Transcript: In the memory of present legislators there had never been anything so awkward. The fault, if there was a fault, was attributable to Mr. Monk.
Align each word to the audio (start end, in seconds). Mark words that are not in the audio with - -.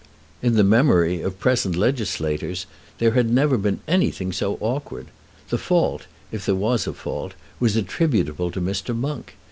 In 0.41 0.55
the 0.55 0.63
memory 0.63 1.21
of 1.21 1.37
present 1.37 1.75
legislators 1.75 2.65
there 2.97 3.11
had 3.11 3.29
never 3.29 3.55
been 3.55 3.81
anything 3.87 4.31
so 4.31 4.57
awkward. 4.59 5.09
The 5.49 5.59
fault, 5.59 6.07
if 6.31 6.43
there 6.47 6.55
was 6.55 6.87
a 6.87 6.93
fault, 6.93 7.35
was 7.59 7.75
attributable 7.75 8.49
to 8.49 8.61
Mr. 8.61 8.95
Monk. 8.95 9.35